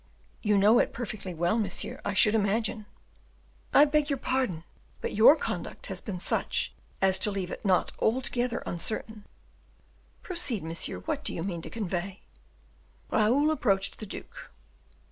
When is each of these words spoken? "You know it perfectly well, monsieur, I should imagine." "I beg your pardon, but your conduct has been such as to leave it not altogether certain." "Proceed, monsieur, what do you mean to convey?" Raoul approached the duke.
"You 0.41 0.57
know 0.57 0.79
it 0.79 0.93
perfectly 0.93 1.31
well, 1.35 1.59
monsieur, 1.59 2.01
I 2.03 2.15
should 2.15 2.33
imagine." 2.33 2.87
"I 3.71 3.85
beg 3.85 4.09
your 4.09 4.17
pardon, 4.17 4.63
but 4.99 5.13
your 5.13 5.35
conduct 5.35 5.85
has 5.85 6.01
been 6.01 6.19
such 6.19 6.73
as 7.03 7.19
to 7.19 7.29
leave 7.29 7.51
it 7.51 7.63
not 7.63 7.91
altogether 7.99 8.63
certain." 8.79 9.27
"Proceed, 10.23 10.63
monsieur, 10.63 11.01
what 11.01 11.23
do 11.23 11.35
you 11.35 11.43
mean 11.43 11.61
to 11.61 11.69
convey?" 11.69 12.21
Raoul 13.11 13.51
approached 13.51 13.99
the 13.99 14.07
duke. 14.07 14.49